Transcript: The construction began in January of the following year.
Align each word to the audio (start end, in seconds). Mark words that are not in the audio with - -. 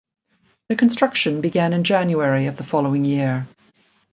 The 0.69 0.75
construction 0.75 1.41
began 1.41 1.73
in 1.73 1.83
January 1.83 2.47
of 2.47 2.57
the 2.57 2.63
following 2.63 3.05
year. 3.05 3.47